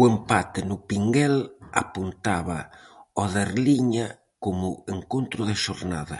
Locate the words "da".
5.48-5.56